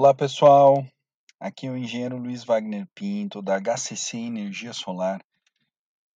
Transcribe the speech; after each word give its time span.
Olá 0.00 0.14
pessoal, 0.14 0.86
aqui 1.40 1.66
é 1.66 1.70
o 1.72 1.76
engenheiro 1.76 2.16
Luiz 2.16 2.44
Wagner 2.44 2.86
Pinto 2.94 3.42
da 3.42 3.58
HCC 3.58 4.16
Energia 4.16 4.72
Solar 4.72 5.20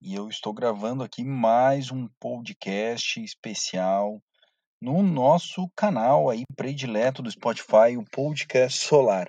e 0.01 0.15
eu 0.15 0.29
estou 0.29 0.53
gravando 0.53 1.03
aqui 1.03 1.25
mais 1.25 1.91
um 1.91 2.07
podcast 2.21 3.21
especial 3.21 4.23
no 4.81 5.03
nosso 5.03 5.69
canal 5.75 6.31
aí 6.31 6.45
predileto 6.55 7.23
do 7.23 7.31
Spotify, 7.33 7.97
o 7.99 8.05
Podcast 8.05 8.85
Solar. 8.87 9.29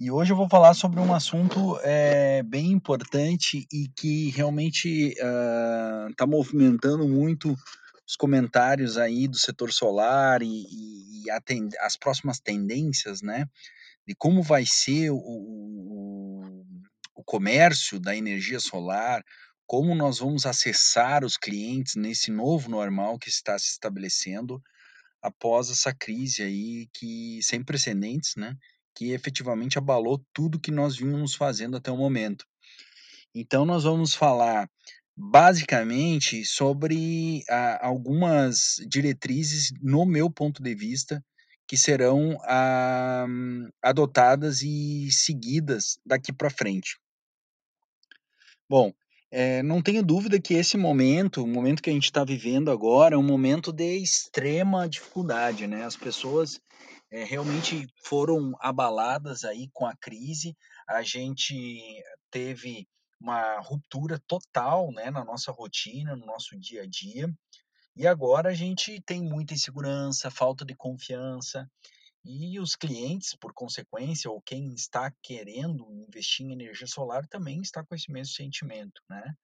E 0.00 0.10
hoje 0.10 0.32
eu 0.32 0.36
vou 0.36 0.48
falar 0.48 0.74
sobre 0.74 0.98
um 0.98 1.14
assunto 1.14 1.78
é, 1.84 2.42
bem 2.42 2.72
importante 2.72 3.68
e 3.72 3.86
que 3.96 4.30
realmente 4.30 5.10
está 5.10 6.24
uh, 6.24 6.28
movimentando 6.28 7.06
muito 7.06 7.54
os 8.10 8.16
comentários 8.16 8.98
aí 8.98 9.28
do 9.28 9.38
setor 9.38 9.72
solar 9.72 10.42
e, 10.42 10.66
e, 10.68 11.30
as 11.78 11.96
próximas 11.96 12.40
tendências, 12.40 13.22
né? 13.22 13.46
De 14.04 14.16
como 14.16 14.42
vai 14.42 14.66
ser 14.66 15.10
o, 15.10 15.16
o, 15.16 16.66
o 17.14 17.22
comércio 17.22 18.00
da 18.00 18.16
energia 18.16 18.58
solar, 18.58 19.22
como 19.64 19.94
nós 19.94 20.18
vamos 20.18 20.44
acessar 20.44 21.24
os 21.24 21.36
clientes 21.36 21.94
nesse 21.94 22.32
novo 22.32 22.68
normal 22.68 23.16
que 23.16 23.28
está 23.28 23.56
se 23.56 23.68
estabelecendo 23.68 24.60
após 25.22 25.70
essa 25.70 25.94
crise 25.94 26.42
aí 26.42 26.88
que 26.92 27.38
sem 27.42 27.62
precedentes, 27.62 28.34
né? 28.36 28.56
Que 28.92 29.12
efetivamente 29.12 29.78
abalou 29.78 30.20
tudo 30.32 30.58
que 30.58 30.72
nós 30.72 30.96
vínhamos 30.96 31.36
fazendo 31.36 31.76
até 31.76 31.92
o 31.92 31.96
momento. 31.96 32.44
Então 33.32 33.64
nós 33.64 33.84
vamos 33.84 34.16
falar 34.16 34.68
basicamente 35.20 36.44
sobre 36.44 37.44
algumas 37.80 38.76
diretrizes, 38.88 39.70
no 39.82 40.06
meu 40.06 40.30
ponto 40.30 40.62
de 40.62 40.74
vista, 40.74 41.22
que 41.68 41.76
serão 41.76 42.36
ah, 42.44 43.26
adotadas 43.82 44.62
e 44.62 45.08
seguidas 45.12 45.98
daqui 46.04 46.32
para 46.32 46.50
frente. 46.50 46.98
Bom, 48.68 48.92
é, 49.30 49.62
não 49.62 49.80
tenho 49.80 50.02
dúvida 50.02 50.40
que 50.40 50.54
esse 50.54 50.76
momento, 50.76 51.44
o 51.44 51.46
momento 51.46 51.82
que 51.82 51.90
a 51.90 51.92
gente 51.92 52.04
está 52.04 52.24
vivendo 52.24 52.70
agora, 52.70 53.14
é 53.14 53.18
um 53.18 53.22
momento 53.22 53.72
de 53.72 53.98
extrema 53.98 54.88
dificuldade, 54.88 55.68
né? 55.68 55.84
As 55.84 55.96
pessoas 55.96 56.60
é, 57.12 57.22
realmente 57.24 57.86
foram 58.04 58.52
abaladas 58.60 59.44
aí 59.44 59.68
com 59.72 59.86
a 59.86 59.94
crise. 59.96 60.56
A 60.88 61.02
gente 61.02 61.54
teve 62.30 62.88
uma 63.20 63.60
ruptura 63.60 64.18
total 64.26 64.90
né, 64.92 65.10
na 65.10 65.24
nossa 65.24 65.52
rotina, 65.52 66.16
no 66.16 66.24
nosso 66.24 66.58
dia 66.58 66.82
a 66.82 66.86
dia. 66.86 67.32
E 67.94 68.06
agora 68.06 68.50
a 68.50 68.54
gente 68.54 69.00
tem 69.02 69.22
muita 69.22 69.52
insegurança, 69.52 70.30
falta 70.30 70.64
de 70.64 70.74
confiança, 70.74 71.70
e 72.24 72.60
os 72.60 72.76
clientes, 72.76 73.34
por 73.34 73.52
consequência, 73.52 74.30
ou 74.30 74.42
quem 74.42 74.74
está 74.74 75.10
querendo 75.22 75.90
investir 75.92 76.46
em 76.46 76.52
energia 76.52 76.86
solar 76.86 77.26
também 77.26 77.60
está 77.60 77.84
com 77.84 77.94
esse 77.94 78.10
mesmo 78.10 78.34
sentimento. 78.34 79.02
Né? 79.08 79.34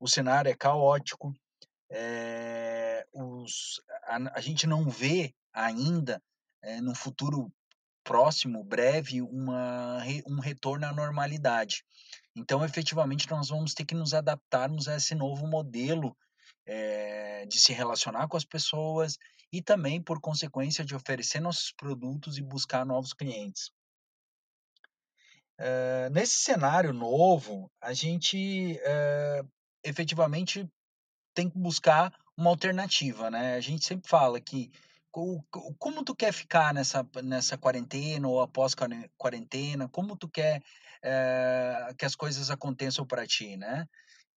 O 0.00 0.08
cenário 0.08 0.50
é 0.50 0.54
caótico, 0.54 1.34
é, 1.90 3.06
os, 3.12 3.80
a, 4.04 4.38
a, 4.38 4.40
gente 4.40 4.66
não 4.66 4.88
vê 4.88 5.34
ainda, 5.52 6.22
é, 6.62 6.80
no 6.80 6.94
futuro 6.94 7.52
próximo, 8.04 8.62
breve, 8.62 9.22
uma, 9.22 10.04
um 10.26 10.38
retorno 10.38 10.86
à 10.86 10.92
normalidade. 10.92 11.82
Então, 12.36 12.64
efetivamente, 12.64 13.30
nós 13.30 13.48
vamos 13.48 13.74
ter 13.74 13.84
que 13.84 13.94
nos 13.94 14.12
adaptarmos 14.12 14.86
a 14.86 14.96
esse 14.96 15.14
novo 15.14 15.46
modelo 15.46 16.16
é, 16.66 17.46
de 17.46 17.58
se 17.58 17.72
relacionar 17.72 18.28
com 18.28 18.36
as 18.36 18.44
pessoas 18.44 19.18
e 19.52 19.62
também, 19.62 20.02
por 20.02 20.20
consequência, 20.20 20.84
de 20.84 20.94
oferecer 20.94 21.40
nossos 21.40 21.72
produtos 21.72 22.38
e 22.38 22.42
buscar 22.42 22.84
novos 22.84 23.12
clientes. 23.12 23.70
É, 25.56 26.10
nesse 26.10 26.34
cenário 26.38 26.92
novo, 26.92 27.70
a 27.80 27.92
gente 27.92 28.78
é, 28.82 29.42
efetivamente 29.84 30.68
tem 31.32 31.48
que 31.48 31.56
buscar 31.58 32.12
uma 32.36 32.50
alternativa, 32.50 33.30
né? 33.30 33.54
A 33.54 33.60
gente 33.60 33.84
sempre 33.84 34.08
fala 34.08 34.40
que 34.40 34.72
como 35.78 36.04
tu 36.04 36.14
quer 36.14 36.32
ficar 36.32 36.74
nessa, 36.74 37.06
nessa 37.22 37.56
quarentena 37.56 38.26
ou 38.26 38.40
após 38.40 38.74
quarentena? 39.16 39.88
Como 39.88 40.16
tu 40.16 40.28
quer 40.28 40.60
é, 41.02 41.94
que 41.96 42.04
as 42.04 42.16
coisas 42.16 42.50
aconteçam 42.50 43.06
para 43.06 43.26
ti, 43.26 43.56
né? 43.56 43.86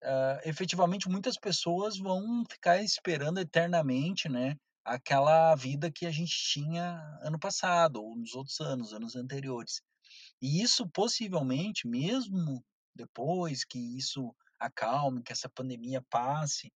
Uh, 0.03 0.47
efetivamente, 0.47 1.09
muitas 1.09 1.35
pessoas 1.37 1.97
vão 1.97 2.43
ficar 2.47 2.83
esperando 2.83 3.39
eternamente, 3.39 4.29
né? 4.29 4.55
Aquela 4.85 5.55
vida 5.55 5.91
que 5.91 6.05
a 6.05 6.11
gente 6.11 6.33
tinha 6.51 7.01
ano 7.23 7.39
passado 7.39 8.03
ou 8.03 8.15
nos 8.15 8.35
outros 8.35 8.59
anos, 8.61 8.93
anos 8.93 9.15
anteriores. 9.15 9.81
E 10.39 10.61
isso 10.61 10.87
possivelmente, 10.89 11.87
mesmo 11.87 12.63
depois 12.95 13.65
que 13.65 13.79
isso 13.97 14.35
acalme, 14.59 15.23
que 15.23 15.31
essa 15.31 15.49
pandemia 15.49 16.03
passe, 16.09 16.71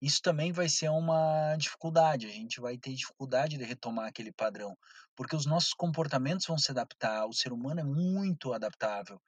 isso 0.00 0.20
também 0.22 0.52
vai 0.52 0.68
ser 0.68 0.90
uma 0.90 1.56
dificuldade. 1.56 2.26
A 2.26 2.30
gente 2.30 2.60
vai 2.60 2.76
ter 2.76 2.94
dificuldade 2.94 3.56
de 3.56 3.64
retomar 3.64 4.08
aquele 4.08 4.32
padrão, 4.32 4.76
porque 5.14 5.34
os 5.34 5.46
nossos 5.46 5.72
comportamentos 5.72 6.46
vão 6.46 6.58
se 6.58 6.70
adaptar. 6.70 7.26
O 7.26 7.32
ser 7.32 7.52
humano 7.52 7.80
é 7.80 7.84
muito 7.84 8.52
adaptável. 8.52 9.20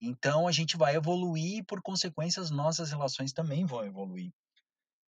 Então 0.00 0.48
a 0.48 0.52
gente 0.52 0.76
vai 0.76 0.96
evoluir 0.96 1.58
e, 1.58 1.64
por 1.64 1.80
consequência, 1.82 2.42
as 2.42 2.50
nossas 2.50 2.90
relações 2.90 3.32
também 3.32 3.64
vão 3.64 3.84
evoluir. 3.84 4.32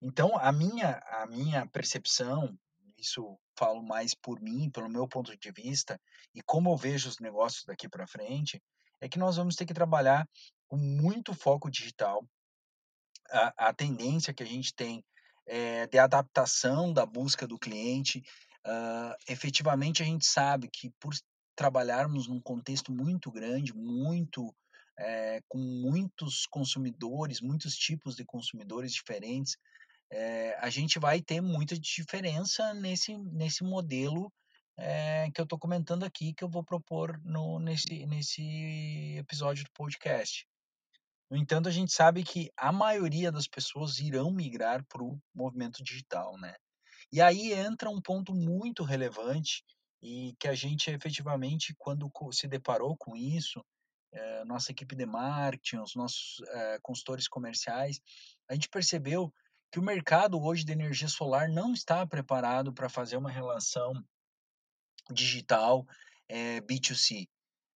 Então 0.01 0.39
a 0.39 0.53
minha 0.53 1.01
a 1.23 1.27
minha 1.27 1.67
percepção, 1.67 2.56
isso 2.97 3.39
falo 3.59 3.83
mais 3.83 4.15
por 4.15 4.41
mim, 4.41 4.71
pelo 4.71 4.89
meu 4.89 5.09
ponto 5.09 5.37
de 5.37 5.50
vista 5.50 6.00
e 6.35 6.41
como 6.43 6.71
eu 6.71 6.77
vejo 6.77 7.09
os 7.09 7.19
negócios 7.19 7.65
daqui 7.65 7.89
para 7.89 8.06
frente, 8.06 8.62
é 9.00 9.09
que 9.09 9.19
nós 9.19 9.37
vamos 9.37 9.56
ter 9.56 9.67
que 9.67 9.75
trabalhar 9.75 10.29
com 10.69 10.77
muito 10.77 11.35
foco 11.35 11.71
digital, 11.71 12.25
a, 13.31 13.69
a 13.69 13.72
tendência 13.72 14.33
que 14.33 14.43
a 14.43 14.47
gente 14.47 14.75
tem 14.75 15.05
é, 15.47 15.87
de 15.87 15.99
adaptação 15.99 16.93
da 16.93 17.06
busca 17.06 17.47
do 17.47 17.59
cliente. 17.59 18.22
Uh, 18.66 19.15
efetivamente, 19.28 20.03
a 20.03 20.06
gente 20.06 20.27
sabe 20.27 20.69
que 20.71 20.91
por 21.00 21.15
trabalharmos 21.56 22.28
num 22.28 22.41
contexto 22.41 22.93
muito 22.93 23.31
grande, 23.31 23.75
muito 23.75 24.55
é, 24.99 25.41
com 25.49 25.59
muitos 25.59 26.47
consumidores, 26.47 27.41
muitos 27.41 27.77
tipos 27.77 28.17
de 28.17 28.25
consumidores 28.25 28.93
diferentes, 28.93 29.56
é, 30.11 30.56
a 30.61 30.71
gente 30.71 30.99
vai 30.99 31.21
ter 31.21 31.41
muita 31.41 31.78
diferença 31.78 32.75
nesse, 32.75 33.17
nesse 33.17 33.62
modelo 33.62 34.33
é, 34.77 35.31
que 35.33 35.41
eu 35.41 35.44
estou 35.44 35.59
comentando 35.59 36.05
aqui, 36.05 36.33
que 36.33 36.43
eu 36.43 36.49
vou 36.49 36.65
propor 36.65 37.21
no, 37.25 37.59
nesse, 37.59 38.06
nesse 38.06 39.17
episódio 39.19 39.65
do 39.65 39.71
podcast. 39.72 40.47
No 41.31 41.37
entanto, 41.37 41.69
a 41.69 41.72
gente 41.72 41.93
sabe 41.93 42.25
que 42.25 42.50
a 42.56 42.72
maioria 42.72 43.31
das 43.31 43.47
pessoas 43.47 43.99
irão 43.99 44.31
migrar 44.31 44.84
para 44.87 45.03
o 45.03 45.21
movimento 45.34 45.83
digital, 45.83 46.39
né? 46.39 46.55
E 47.12 47.21
aí 47.21 47.53
entra 47.53 47.91
um 47.91 48.00
ponto 48.00 48.34
muito 48.34 48.83
relevante 48.83 49.65
e 50.03 50.34
que 50.38 50.49
a 50.49 50.55
gente 50.55 50.91
efetivamente, 50.91 51.75
quando 51.77 52.11
se 52.33 52.47
deparou 52.47 52.97
com 52.97 53.17
isso, 53.17 53.65
é, 54.12 54.44
nossa 54.44 54.72
equipe 54.72 54.97
de 54.97 55.05
marketing, 55.05 55.78
os 55.78 55.94
nossos 55.94 56.41
é, 56.49 56.78
consultores 56.83 57.28
comerciais, 57.28 58.00
a 58.49 58.55
gente 58.55 58.69
percebeu 58.69 59.33
que 59.71 59.78
o 59.78 59.83
mercado 59.83 60.43
hoje 60.43 60.65
de 60.65 60.72
energia 60.72 61.09
solar 61.09 61.49
não 61.49 61.72
está 61.72 62.06
preparado 62.06 62.72
para 62.72 62.88
fazer 62.88 63.17
uma 63.17 63.31
relação 63.31 63.93
digital 65.11 65.87
é, 66.28 66.56
eh, 66.56 66.61
B2C. 66.61 67.28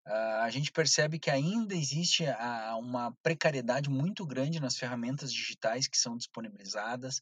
Uh, 0.05 0.41
a 0.41 0.49
gente 0.49 0.71
percebe 0.71 1.17
que 1.17 1.29
ainda 1.29 1.73
existe 1.73 2.25
uma 2.77 3.15
precariedade 3.23 3.89
muito 3.89 4.25
grande 4.25 4.59
nas 4.59 4.77
ferramentas 4.77 5.31
digitais 5.31 5.87
que 5.87 5.97
são 5.97 6.17
disponibilizadas. 6.17 7.21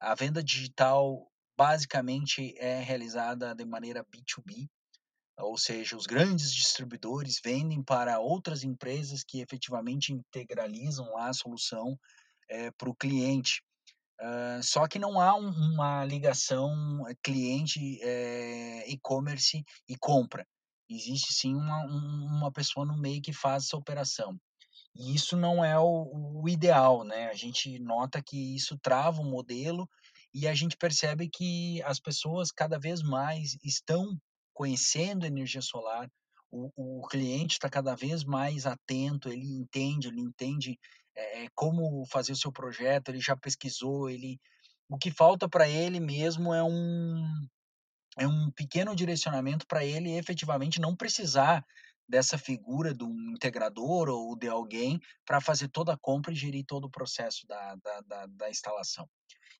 A 0.00 0.14
venda 0.14 0.42
digital 0.42 1.30
basicamente 1.56 2.54
é 2.58 2.80
realizada 2.80 3.54
de 3.54 3.64
maneira 3.64 4.04
B2B, 4.04 4.68
ou 5.38 5.56
seja, 5.56 5.96
os 5.96 6.06
grandes 6.06 6.52
distribuidores 6.52 7.40
vendem 7.42 7.82
para 7.82 8.18
outras 8.18 8.64
empresas 8.64 9.22
que 9.22 9.40
efetivamente 9.40 10.12
integralizam 10.12 11.12
lá 11.12 11.28
a 11.28 11.34
solução 11.34 11.96
é, 12.48 12.70
para 12.72 12.90
o 12.90 12.94
cliente. 12.94 13.62
Uh, 14.20 14.62
só 14.62 14.88
que 14.88 14.98
não 14.98 15.20
há 15.20 15.36
um, 15.36 15.50
uma 15.50 16.04
ligação 16.04 17.04
cliente 17.22 18.00
é, 18.02 18.90
e-commerce 18.90 19.62
e 19.86 19.96
compra 19.96 20.46
existe 20.88 21.32
sim 21.32 21.54
uma, 21.54 21.84
uma 21.84 22.52
pessoa 22.52 22.86
no 22.86 22.96
meio 22.96 23.22
que 23.22 23.32
faz 23.32 23.64
essa 23.64 23.76
operação. 23.76 24.38
E 24.94 25.14
isso 25.14 25.36
não 25.36 25.64
é 25.64 25.78
o, 25.78 26.42
o 26.42 26.48
ideal, 26.48 27.04
né? 27.04 27.28
A 27.28 27.34
gente 27.34 27.78
nota 27.78 28.22
que 28.22 28.56
isso 28.56 28.78
trava 28.78 29.20
o 29.20 29.30
modelo 29.30 29.88
e 30.34 30.46
a 30.48 30.54
gente 30.54 30.76
percebe 30.76 31.28
que 31.28 31.82
as 31.82 32.00
pessoas 32.00 32.50
cada 32.50 32.78
vez 32.78 33.02
mais 33.02 33.56
estão 33.62 34.18
conhecendo 34.54 35.26
energia 35.26 35.60
solar, 35.60 36.10
o, 36.50 36.70
o 36.76 37.06
cliente 37.08 37.54
está 37.54 37.68
cada 37.68 37.94
vez 37.94 38.24
mais 38.24 38.64
atento, 38.64 39.28
ele 39.28 39.46
entende, 39.46 40.08
ele 40.08 40.20
entende 40.20 40.78
é, 41.14 41.46
como 41.54 42.06
fazer 42.06 42.32
o 42.32 42.36
seu 42.36 42.50
projeto, 42.50 43.08
ele 43.10 43.20
já 43.20 43.36
pesquisou, 43.36 44.08
ele 44.08 44.38
o 44.88 44.96
que 44.96 45.10
falta 45.10 45.48
para 45.48 45.68
ele 45.68 45.98
mesmo 45.98 46.54
é 46.54 46.62
um 46.62 47.24
é 48.18 48.26
um 48.26 48.50
pequeno 48.50 48.94
direcionamento 48.96 49.66
para 49.66 49.84
ele 49.84 50.16
efetivamente 50.16 50.80
não 50.80 50.96
precisar 50.96 51.64
dessa 52.08 52.38
figura 52.38 52.94
de 52.94 53.04
um 53.04 53.32
integrador 53.32 54.08
ou 54.08 54.36
de 54.36 54.48
alguém 54.48 54.98
para 55.26 55.40
fazer 55.40 55.68
toda 55.68 55.92
a 55.94 55.98
compra 55.98 56.32
e 56.32 56.36
gerir 56.36 56.64
todo 56.66 56.84
o 56.86 56.90
processo 56.90 57.46
da 57.46 57.74
da 57.76 58.00
da 58.02 58.26
da 58.26 58.50
instalação. 58.50 59.08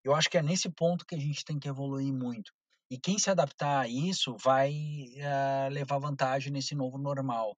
Eu 0.04 0.14
acho 0.14 0.30
que 0.30 0.38
é 0.38 0.42
nesse 0.42 0.70
ponto 0.70 1.04
que 1.06 1.14
a 1.14 1.18
gente 1.20 1.44
tem 1.44 1.58
que 1.58 1.68
evoluir 1.68 2.12
muito. 2.12 2.52
E 2.90 2.98
quem 2.98 3.18
se 3.18 3.30
adaptar 3.30 3.80
a 3.82 3.88
isso 3.88 4.36
vai, 4.42 4.72
hã, 5.20 5.68
levar 5.70 5.98
vantagem 5.98 6.52
nesse 6.52 6.74
novo 6.74 6.98
normal. 6.98 7.56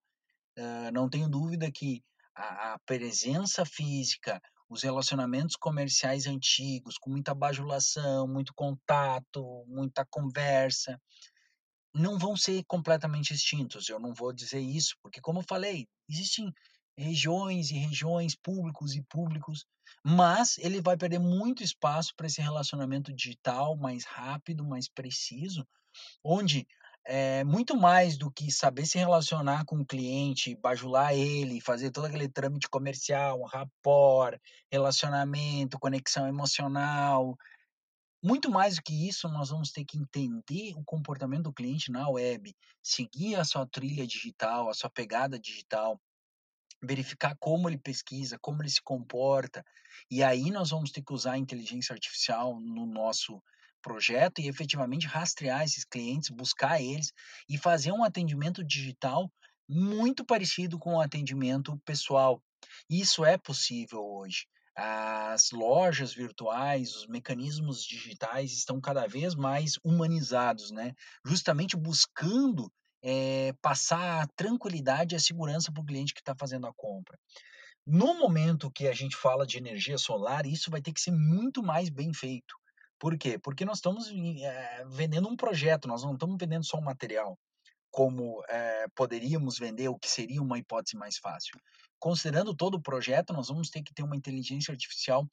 Hã, 0.57 0.91
não 0.91 1.09
tenho 1.09 1.29
dúvida 1.29 1.71
que 1.71 2.03
a 2.35 2.73
a 2.73 2.79
presença 2.85 3.65
física, 3.65 4.41
os 4.69 4.83
relacionamentos 4.83 5.55
comerciais 5.55 6.27
antigos, 6.27 6.97
com 6.97 7.09
muita 7.09 7.33
bajulação, 7.33 8.27
muito 8.27 8.53
contato, 8.53 9.65
muita 9.67 10.05
conversa, 10.05 11.01
não 11.93 12.19
vão 12.19 12.37
ser 12.37 12.63
completamente 12.67 13.33
extintos. 13.33 13.89
Eu 13.89 13.99
não 13.99 14.13
vou 14.13 14.31
dizer 14.31 14.59
isso, 14.59 14.95
porque 15.01 15.19
como 15.19 15.39
eu 15.39 15.43
falei, 15.43 15.87
existem 16.07 16.53
regiões 16.95 17.71
e 17.71 17.75
regiões, 17.75 18.35
públicos 18.35 18.95
e 18.95 19.01
públicos, 19.03 19.65
mas 20.03 20.57
ele 20.59 20.81
vai 20.81 20.95
perder 20.95 21.19
muito 21.19 21.63
espaço 21.63 22.13
para 22.15 22.27
esse 22.27 22.41
relacionamento 22.41 23.11
digital 23.13 23.75
mais 23.75 24.05
rápido, 24.05 24.67
mais 24.67 24.87
preciso, 24.87 25.67
onde, 26.23 26.67
eh, 27.05 27.43
muito 27.43 27.75
mais 27.75 28.17
do 28.17 28.31
que 28.31 28.51
saber 28.51 28.85
se 28.85 28.97
relacionar 28.97 29.65
com 29.65 29.77
o 29.77 29.85
cliente, 29.85 30.55
bajular 30.55 31.13
ele, 31.13 31.61
fazer 31.61 31.91
todo 31.91 32.05
aquele 32.05 32.29
trâmite 32.29 32.69
comercial, 32.69 33.41
rapport, 33.43 34.39
relacionamento, 34.71 35.79
conexão 35.79 36.27
emocional, 36.27 37.37
muito 38.21 38.51
mais 38.51 38.75
do 38.75 38.83
que 38.83 39.07
isso, 39.07 39.29
nós 39.29 39.49
vamos 39.49 39.71
ter 39.71 39.85
que 39.85 39.97
entender 39.97 40.73
o 40.75 40.83
comportamento 40.83 41.43
do 41.43 41.53
cliente 41.53 41.89
na 41.89 42.09
web, 42.09 42.53
seguir 42.83 43.35
a 43.35 43.45
sua 43.45 43.65
trilha 43.65 44.05
digital, 44.05 44.69
a 44.69 44.73
sua 44.73 44.89
pegada 44.89 45.39
digital, 45.39 45.99
verificar 46.83 47.35
como 47.39 47.69
ele 47.69 47.77
pesquisa, 47.77 48.37
como 48.41 48.61
ele 48.61 48.69
se 48.69 48.81
comporta, 48.81 49.63
e 50.11 50.21
aí 50.21 50.51
nós 50.51 50.69
vamos 50.69 50.91
ter 50.91 51.01
que 51.01 51.13
usar 51.13 51.33
a 51.33 51.37
inteligência 51.37 51.93
artificial 51.93 52.59
no 52.59 52.85
nosso 52.85 53.41
projeto 53.81 54.39
e 54.39 54.47
efetivamente 54.47 55.07
rastrear 55.07 55.63
esses 55.63 55.85
clientes, 55.85 56.29
buscar 56.29 56.81
eles 56.81 57.11
e 57.49 57.57
fazer 57.57 57.91
um 57.91 58.03
atendimento 58.03 58.63
digital 58.63 59.31
muito 59.67 60.25
parecido 60.25 60.79
com 60.79 60.95
o 60.95 61.01
atendimento 61.01 61.77
pessoal. 61.85 62.41
Isso 62.89 63.23
é 63.23 63.37
possível 63.37 64.03
hoje. 64.03 64.45
As 64.75 65.51
lojas 65.51 66.13
virtuais, 66.13 66.95
os 66.95 67.07
mecanismos 67.07 67.83
digitais 67.83 68.51
estão 68.53 68.79
cada 68.79 69.07
vez 69.07 69.35
mais 69.35 69.77
humanizados, 69.83 70.71
né, 70.71 70.93
justamente 71.25 71.75
buscando, 71.75 72.71
eh, 73.03 73.53
passar 73.61 74.23
a 74.23 74.27
tranquilidade 74.35 75.15
e 75.15 75.17
a 75.17 75.19
segurança 75.19 75.71
para 75.71 75.81
o 75.81 75.85
cliente 75.85 76.13
que 76.13 76.21
está 76.21 76.33
fazendo 76.37 76.65
a 76.67 76.73
compra. 76.73 77.17
No 77.85 78.13
momento 78.17 78.71
que 78.71 78.87
a 78.87 78.93
gente 78.93 79.15
fala 79.17 79.45
de 79.45 79.57
energia 79.57 79.97
solar, 79.97 80.45
isso 80.45 80.71
vai 80.71 80.81
ter 80.81 80.93
que 80.93 81.01
ser 81.01 81.11
muito 81.11 81.63
mais 81.63 81.89
bem 81.89 82.13
feito. 82.13 82.58
Por 82.99 83.17
quê? 83.17 83.39
Porque 83.39 83.65
nós 83.65 83.77
estamos 83.77 84.09
eh, 84.11 84.85
vendendo 84.89 85.29
um 85.29 85.35
projeto, 85.35 85.87
nós 85.87 86.03
não 86.03 86.13
estamos 86.13 86.35
vendendo 86.37 86.65
só 86.65 86.77
um 86.77 86.83
material, 86.83 87.39
como, 87.89 88.43
eh, 88.49 88.87
poderíamos 88.93 89.57
vender 89.57 89.87
o 89.87 89.97
que 89.97 90.09
seria 90.09 90.41
uma 90.41 90.59
hipótese 90.59 90.97
mais 90.97 91.17
fácil. 91.17 91.59
Considerando 91.97 92.53
todo 92.53 92.75
o 92.75 92.81
projeto, 92.81 93.33
nós 93.33 93.47
vamos 93.47 93.69
ter 93.69 93.81
que 93.81 93.93
ter 93.93 94.03
uma 94.03 94.15
inteligência 94.15 94.71
artificial 94.71 95.27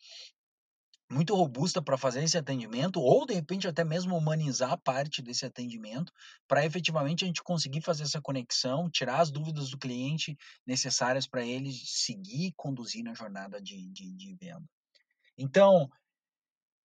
muito 1.11 1.35
robusta 1.37 1.81
para 1.81 1.97
fazer 1.97 2.23
esse 2.25 2.37
atendimento 2.37 3.01
ou, 3.01 3.27
de 3.27 3.35
repente, 3.35 3.69
até 3.69 3.85
mesmo 3.85 4.17
humanizar 4.17 4.77
parte 4.79 5.23
desse 5.23 5.47
atendimento, 5.47 6.13
para 6.49 6.65
efetivamente 6.65 7.25
a 7.25 7.27
gente 7.27 7.43
conseguir 7.43 7.81
fazer 7.81 8.03
essa 8.03 8.21
conexão, 8.21 8.91
tirar 8.91 9.21
as 9.21 9.31
dúvidas 9.31 9.71
do 9.71 9.79
cliente 9.79 10.37
necessárias 10.67 11.27
para 11.27 11.45
ele 11.45 11.73
seguir 11.73 12.53
conduzir 12.57 13.05
na 13.05 13.15
jornada 13.15 13.61
de 13.61 13.89
de 13.91 14.11
de 14.13 14.35
venda. 14.35 14.69
Então, 15.39 15.89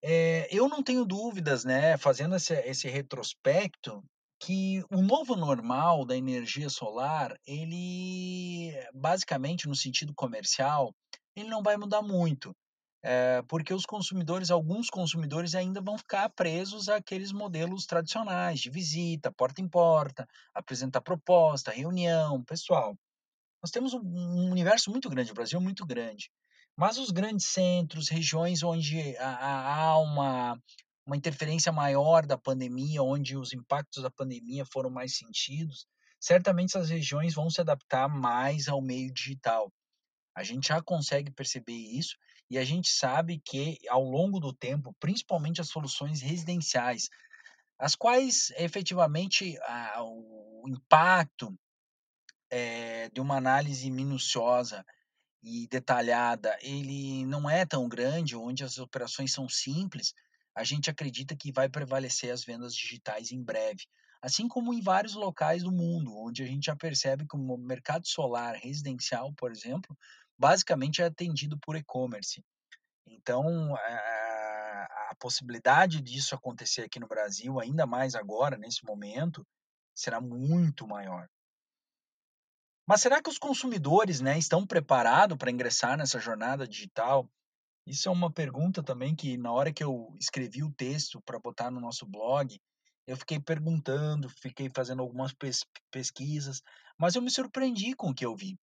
eh, 0.03 0.47
eu 0.51 0.67
não 0.69 0.83
tenho 0.83 1.05
dúvidas, 1.05 1.63
né, 1.65 1.97
fazendo 1.97 2.35
esse 2.35 2.53
esse 2.53 2.87
retrospecto, 2.89 4.03
que 4.39 4.83
o 4.91 5.01
novo 5.01 5.35
normal 5.35 6.05
da 6.05 6.17
energia 6.17 6.69
solar, 6.69 7.37
ele 7.45 8.73
basicamente 8.93 9.67
no 9.67 9.75
sentido 9.75 10.13
comercial, 10.15 10.93
ele 11.35 11.47
não 11.49 11.61
vai 11.63 11.77
mudar 11.77 12.01
muito, 12.01 12.55
eh, 13.03 13.41
porque 13.47 13.73
os 13.73 13.85
consumidores 13.85 14.49
alguns 14.51 14.89
consumidores 14.89 15.53
ainda 15.55 15.81
vão 15.81 15.97
ficar 15.97 16.29
presos 16.29 16.89
àqueles 16.89 17.31
modelos 17.31 17.85
tradicionais 17.85 18.59
de 18.59 18.69
visita, 18.71 19.31
porta 19.31 19.61
em 19.61 19.67
porta, 19.69 20.27
apresentar 20.53 21.01
proposta, 21.01 21.71
reunião, 21.71 22.43
pessoal. 22.43 22.95
Nós 23.63 23.71
temos 23.71 23.93
um 23.93 24.51
universo 24.51 24.91
muito 24.91 25.09
grande, 25.09 25.31
o 25.31 25.35
Brasil 25.35 25.59
é 25.59 25.63
muito 25.63 25.85
grande, 25.85 26.31
mas 26.75 26.97
os 26.97 27.11
grandes 27.11 27.47
centros, 27.47 28.09
regiões 28.09 28.63
onde 28.63 29.15
há 29.17 29.97
uma 29.99 30.57
uma 31.05 31.17
interferência 31.17 31.71
maior 31.71 32.25
da 32.25 32.37
pandemia, 32.37 33.03
onde 33.03 33.35
os 33.35 33.53
impactos 33.53 34.03
da 34.03 34.09
pandemia 34.09 34.63
foram 34.65 34.89
mais 34.89 35.17
sentidos, 35.17 35.87
certamente 36.19 36.77
essas 36.77 36.89
regiões 36.89 37.33
vão 37.33 37.49
se 37.49 37.59
adaptar 37.59 38.07
mais 38.07 38.67
ao 38.67 38.81
meio 38.81 39.11
digital. 39.11 39.71
A 40.35 40.43
gente 40.43 40.67
já 40.69 40.81
consegue 40.81 41.31
perceber 41.31 41.73
isso, 41.73 42.15
e 42.49 42.57
a 42.57 42.63
gente 42.63 42.89
sabe 42.89 43.41
que 43.43 43.77
ao 43.89 44.03
longo 44.03 44.39
do 44.39 44.53
tempo, 44.53 44.95
principalmente 44.99 45.59
as 45.59 45.69
soluções 45.69 46.21
residenciais, 46.21 47.09
as 47.79 47.95
quais 47.95 48.51
efetivamente 48.57 49.57
a 49.63 50.03
o 50.03 50.69
impacto, 50.69 51.57
eh, 52.51 53.09
de 53.09 53.19
uma 53.19 53.37
análise 53.37 53.89
minuciosa 53.89 54.85
e 55.43 55.67
detalhada, 55.67 56.57
ele 56.61 57.25
não 57.25 57.49
é 57.49 57.65
tão 57.65 57.87
grande, 57.89 58.35
onde 58.35 58.63
as 58.63 58.77
operações 58.77 59.33
são 59.33 59.49
simples, 59.49 60.13
a 60.55 60.63
gente 60.63 60.89
acredita 60.89 61.35
que 61.35 61.51
vai 61.51 61.69
prevalecer 61.69 62.31
as 62.31 62.43
vendas 62.43 62.75
digitais 62.75 63.31
em 63.31 63.41
breve. 63.41 63.85
Assim 64.21 64.47
como 64.47 64.73
em 64.73 64.81
vários 64.81 65.15
locais 65.15 65.63
do 65.63 65.71
mundo, 65.71 66.15
onde 66.15 66.43
a 66.43 66.45
gente 66.45 66.65
já 66.65 66.75
percebe 66.75 67.25
que 67.27 67.35
o 67.35 67.57
mercado 67.57 68.07
solar 68.07 68.55
residencial, 68.55 69.33
por 69.33 69.51
exemplo, 69.51 69.97
basicamente 70.37 71.01
é 71.01 71.05
atendido 71.05 71.57
por 71.59 71.75
e-commerce. 71.75 72.43
Então, 73.07 73.75
a 73.75 75.15
possibilidade 75.19 76.01
disso 76.01 76.35
acontecer 76.35 76.83
aqui 76.83 76.99
no 76.99 77.07
Brasil, 77.07 77.59
ainda 77.59 77.87
mais 77.87 78.13
agora, 78.13 78.57
nesse 78.57 78.85
momento, 78.85 79.45
será 79.95 80.21
muito 80.21 80.87
maior. 80.87 81.27
Mas 82.87 83.01
será 83.01 83.21
que 83.21 83.29
os 83.29 83.37
consumidores, 83.37 84.21
né, 84.21 84.37
estão 84.37 84.65
preparado 84.65 85.37
para 85.37 85.51
ingressar 85.51 85.97
nessa 85.97 86.19
jornada 86.19 86.67
digital? 86.67 87.29
Isso 87.85 88.09
é 88.09 88.11
uma 88.11 88.31
pergunta 88.31 88.83
também 88.83 89.15
que 89.15 89.37
na 89.37 89.51
hora 89.51 89.73
que 89.73 89.83
eu 89.83 90.15
escrevi 90.19 90.63
o 90.63 90.73
texto 90.73 91.21
para 91.21 91.39
botar 91.39 91.71
no 91.71 91.79
nosso 91.79 92.05
blog, 92.05 92.59
eu 93.07 93.17
fiquei 93.17 93.39
perguntando, 93.39 94.29
fiquei 94.29 94.69
fazendo 94.73 95.01
algumas 95.01 95.33
pes 95.33 95.65
pesquisas, 95.89 96.61
mas 96.97 97.15
eu 97.15 97.21
me 97.21 97.31
surpreendi 97.31 97.95
com 97.95 98.09
o 98.09 98.13
que 98.13 98.25
eu 98.25 98.35
vi. 98.35 98.57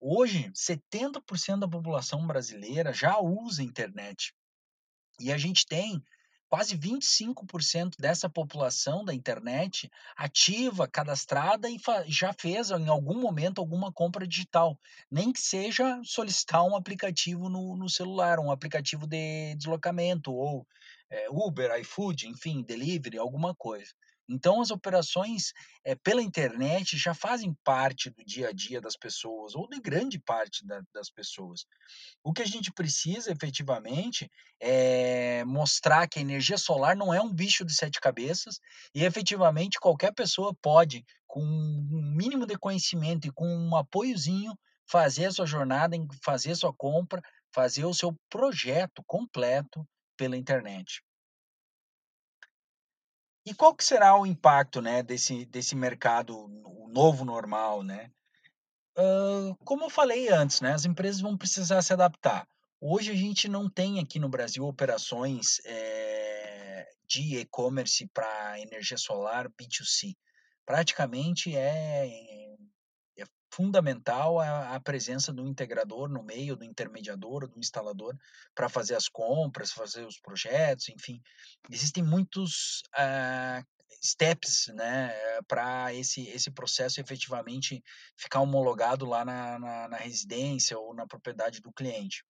Hoje, 0.00 0.50
70% 0.52 1.60
da 1.60 1.68
população 1.68 2.26
brasileira 2.26 2.92
já 2.92 3.18
usa 3.18 3.62
internet. 3.62 4.32
E 5.18 5.32
a 5.32 5.38
gente 5.38 5.66
tem 5.66 6.00
quase 6.48 6.76
25% 6.76 7.96
dessa 7.98 8.28
população 8.28 9.04
da 9.04 9.14
internet 9.14 9.90
ativa, 10.16 10.88
cadastrada 10.88 11.68
e 11.70 11.78
já 12.06 12.32
fez 12.32 12.70
em 12.70 12.88
algum 12.88 13.20
momento 13.20 13.60
alguma 13.60 13.92
compra 13.92 14.26
digital, 14.26 14.78
nem 15.10 15.32
que 15.32 15.40
seja 15.40 16.00
solicitar 16.04 16.64
um 16.64 16.74
aplicativo 16.76 17.48
no 17.48 17.76
no 17.76 17.88
celular, 17.88 18.38
um 18.40 18.50
aplicativo 18.50 19.06
de 19.06 19.54
deslocamento 19.56 20.32
ou, 20.32 20.66
eh, 21.10 21.26
Uber, 21.30 21.70
iFood, 21.80 22.26
enfim, 22.28 22.62
delivery, 22.62 23.18
alguma 23.18 23.54
coisa. 23.54 23.92
Então 24.28 24.60
as 24.60 24.70
operações, 24.70 25.52
eh, 25.84 25.94
pela 25.96 26.22
internet 26.22 26.96
já 26.98 27.14
fazem 27.14 27.54
parte 27.64 28.10
do 28.10 28.24
dia 28.24 28.48
a 28.48 28.52
dia 28.52 28.80
das 28.80 28.96
pessoas 28.96 29.54
ou 29.54 29.68
de 29.68 29.80
grande 29.80 30.18
parte 30.18 30.66
da 30.66 30.82
das 30.94 31.10
pessoas. 31.10 31.64
O 32.22 32.32
que 32.32 32.42
a 32.42 32.46
gente 32.46 32.72
precisa 32.72 33.32
efetivamente, 33.32 34.30
é 34.60 35.44
mostrar 35.44 36.08
que 36.08 36.18
a 36.18 36.22
energia 36.22 36.58
solar 36.58 36.96
não 36.96 37.12
é 37.14 37.20
um 37.20 37.32
bicho 37.32 37.64
de 37.64 37.74
7 37.74 38.00
cabeças 38.00 38.60
e 38.94 39.04
efetivamente 39.04 39.78
qualquer 39.80 40.12
pessoa 40.14 40.54
pode, 40.62 41.04
com 41.26 41.40
um 41.42 42.12
mínimo 42.16 42.46
de 42.46 42.56
conhecimento 42.58 43.26
e 43.26 43.32
com 43.32 43.46
um 43.46 43.76
apoiozinho, 43.76 44.52
fazer 44.90 45.26
a 45.26 45.32
sua 45.32 45.46
jornada, 45.46 45.96
fazer 46.24 46.52
a 46.52 46.56
sua 46.56 46.72
compra, 46.74 47.22
fazer 47.54 47.84
o 47.84 47.94
seu 47.94 48.14
projeto 48.30 49.02
completo 49.06 49.86
pela 50.16 50.36
internet. 50.36 51.02
E 53.48 53.54
qual 53.54 53.74
que 53.74 53.82
será 53.82 54.14
o 54.14 54.26
impacto, 54.26 54.82
né, 54.82 55.02
desse 55.02 55.46
desse 55.46 55.74
mercado, 55.74 56.48
novo 56.92 57.24
normal, 57.24 57.82
né? 57.82 58.10
Hã, 58.94 59.54
como 59.64 59.84
eu 59.84 59.90
falei 59.90 60.28
antes, 60.28 60.60
né, 60.60 60.74
as 60.74 60.84
empresas 60.84 61.22
vão 61.22 61.34
precisar 61.34 61.80
se 61.80 61.94
adaptar. 61.94 62.46
Hoje 62.78 63.10
a 63.10 63.14
gente 63.14 63.48
não 63.48 63.70
tem 63.70 64.00
aqui 64.00 64.18
no 64.18 64.28
Brasil 64.28 64.66
operações, 64.66 65.62
eh, 65.64 66.86
de 67.08 67.38
e-commerce 67.38 68.06
para 68.12 68.60
energia 68.60 68.98
solar 68.98 69.48
B2C. 69.48 70.14
Praticamente 70.66 71.56
é, 71.56 72.06
é 72.06 72.47
fundamental 73.50 74.38
a, 74.38 74.74
a, 74.74 74.80
presença 74.80 75.32
do 75.32 75.46
integrador 75.46 76.08
no 76.08 76.22
meio, 76.22 76.56
do 76.56 76.64
intermediador, 76.64 77.48
do 77.48 77.58
instalador, 77.58 78.16
para 78.54 78.68
fazer 78.68 78.94
as 78.94 79.08
compras, 79.08 79.72
fazer 79.72 80.06
os 80.06 80.18
projetos, 80.18 80.88
enfim. 80.88 81.20
Existem 81.70 82.02
muitos 82.02 82.82
uh, 82.94 83.64
steps 84.02 84.68
né, 84.74 85.12
para 85.46 85.92
esse, 85.94 86.28
esse 86.28 86.50
processo 86.50 87.00
efetivamente 87.00 87.82
ficar 88.16 88.40
homologado 88.40 89.06
lá 89.06 89.24
na, 89.24 89.58
na, 89.58 89.88
na 89.88 89.96
residência 89.96 90.78
ou 90.78 90.94
na 90.94 91.06
propriedade 91.06 91.60
do 91.60 91.72
cliente. 91.72 92.24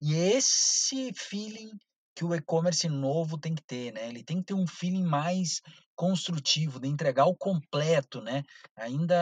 E 0.00 0.14
esse 0.14 1.12
feeling 1.14 1.70
que 2.14 2.24
o 2.24 2.34
e-commerce 2.34 2.88
novo 2.88 3.38
tem 3.38 3.54
que 3.54 3.62
ter, 3.62 3.92
né? 3.92 4.08
Ele 4.08 4.22
tem 4.22 4.38
que 4.38 4.44
ter 4.44 4.54
um 4.54 4.66
feeling 4.66 5.04
mais 5.04 5.62
construtivo, 5.94 6.80
de 6.80 6.88
entregar 6.88 7.26
o 7.26 7.36
completo, 7.36 8.20
né? 8.20 8.42
Ainda 8.76 9.16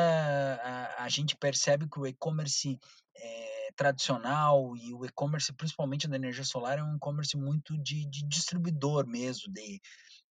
a, 0.62 1.04
a 1.04 1.09
gente 1.09 1.37
percebe 1.37 1.88
que 1.88 1.99
o 1.99 2.06
e-commerce 2.06 2.78
é, 3.16 3.68
tradicional 3.76 4.76
e 4.76 4.92
o 4.92 5.04
e-commerce, 5.04 5.52
principalmente 5.52 6.09
da 6.09 6.16
energia 6.16 6.44
solar, 6.44 6.78
é 6.78 6.82
um 6.82 6.97
e-commerce 6.97 7.37
muito 7.37 7.76
de, 7.78 8.04
de 8.06 8.26
distribuidor 8.26 9.06
mesmo, 9.06 9.52
de 9.52 9.80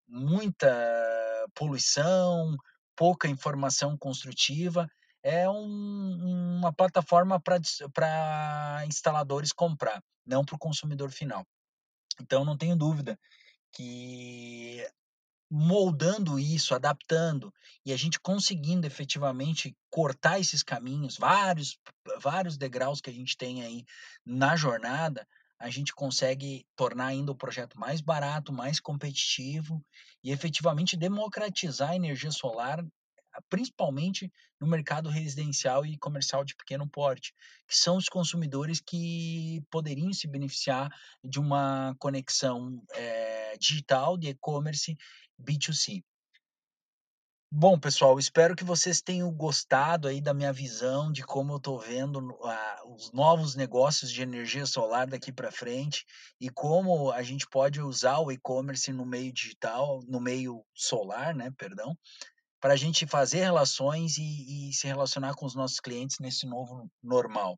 muita 0.08 0.68
poluição, 1.54 2.58
pouca 2.96 3.28
informação 3.28 3.98
construtiva. 3.98 4.90
É 5.22 5.50
um, 5.50 6.58
uma 6.60 6.74
plataforma 6.74 7.40
para 7.40 8.86
instaladores 8.86 9.52
comprar, 9.52 10.02
não 10.26 10.44
para 10.44 10.56
o 10.56 10.60
consumidor 10.60 11.12
final. 11.12 11.46
Então, 12.22 12.46
não 12.46 12.58
tenho 12.58 12.76
dúvida 12.76 13.18
que 13.72 14.86
moldando 15.50 16.40
isso, 16.40 16.76
adaptando 16.76 17.52
e 17.84 17.92
a 17.92 17.98
gente 17.98 18.20
conseguindo 18.20 18.86
efetivamente 18.86 19.76
cortar 19.90 20.40
esses 20.40 20.62
caminhos, 20.62 21.18
vários 21.18 21.80
vários 22.22 22.58
degraus 22.58 23.02
que 23.02 23.10
a 23.10 23.14
gente 23.14 23.36
tem 23.36 23.64
aí 23.64 23.84
na 24.26 24.56
jornada, 24.56 25.28
a 25.58 25.70
gente 25.70 25.94
consegue 25.94 26.66
tornar 26.76 27.08
ainda 27.08 27.32
o 27.32 27.36
projeto 27.36 27.80
mais 27.80 28.00
barato, 28.00 28.54
mais 28.54 28.80
competitivo 28.80 29.84
e 30.24 30.32
efetivamente 30.32 30.96
democratizar 30.96 31.92
a 31.92 31.96
energia 31.96 32.32
solar 32.32 32.86
principalmente 33.50 34.32
no 34.60 34.68
mercado 34.68 35.10
residencial 35.10 35.86
e 35.86 35.98
comercial 35.98 36.44
de 36.44 36.56
pequeno 36.56 36.88
porte, 36.88 37.34
que 37.68 37.76
são 37.76 37.98
os 37.98 38.10
consumidores 38.10 38.80
que 38.80 39.62
poderiam 39.70 40.12
se 40.14 40.28
beneficiar 40.28 40.90
de 41.24 41.40
uma 41.40 41.96
conexão 42.00 42.84
é, 42.94 43.58
digital 43.58 44.18
de 44.18 44.30
e-commerce 44.30 44.98
B2C. 45.42 46.04
Bom, 47.52 47.80
pessoal, 47.80 48.20
espero 48.20 48.56
que 48.56 48.64
vocês 48.64 49.02
tenham 49.02 49.32
gostado 49.34 50.08
aí 50.08 50.22
da 50.22 50.36
minha 50.36 50.54
visão 50.54 51.12
de 51.12 51.24
como 51.24 51.54
eu 51.54 51.58
estou 51.58 51.80
vendo 51.80 52.20
uh, 52.20 52.94
os 52.94 53.12
novos 53.12 53.56
negócios 53.56 54.12
de 54.12 54.22
energia 54.22 54.68
solar 54.68 55.08
daqui 55.08 55.32
para 55.32 55.52
frente 55.52 56.06
e 56.40 56.48
como 56.48 57.12
a 57.12 57.24
gente 57.24 57.48
pode 57.48 57.82
usar 57.82 58.20
o 58.20 58.32
e-commerce 58.32 58.94
no 58.94 59.04
meio 59.04 59.34
digital, 59.34 60.04
no 60.08 60.20
meio 60.20 60.64
solar, 60.76 61.34
né, 61.34 61.52
perdão, 61.58 61.98
para 62.60 62.74
a 62.74 62.78
gente 62.78 63.08
fazer 63.08 63.40
relações 63.40 64.18
e, 64.18 64.70
e 64.70 64.74
se 64.74 64.88
relacionar 64.88 65.34
com 65.36 65.46
os 65.46 65.56
nossos 65.56 65.80
clientes 65.80 66.18
nesse 66.20 66.46
novo 66.46 66.90
normal. 67.02 67.58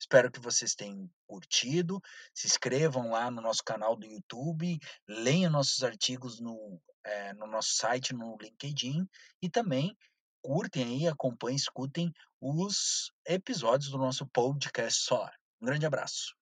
Espero 0.00 0.32
que 0.32 0.40
vocês 0.40 0.74
tenham 0.74 1.08
curtido. 1.28 2.00
Se 2.34 2.46
inscrevam 2.46 3.10
lá 3.10 3.30
no 3.30 3.40
nosso 3.40 3.62
canal 3.64 3.96
do 3.96 4.04
YouTube, 4.04 4.78
leiam 5.08 5.50
nossos 5.50 5.82
artigos 5.84 6.40
no, 6.40 6.80
é, 7.04 7.32
no 7.34 7.46
nosso 7.46 7.74
site, 7.74 8.12
no 8.12 8.36
LinkedIn 8.40 9.06
e 9.40 9.48
também 9.48 9.96
curtem 10.42 10.82
aí, 10.82 11.06
acompanhem, 11.06 11.56
escutem 11.56 12.12
os 12.40 13.12
episódios 13.24 13.92
do 13.92 13.98
nosso 13.98 14.26
podcast 14.26 15.04
Solar. 15.04 15.34
Um 15.60 15.66
grande 15.66 15.86
abraço. 15.86 16.34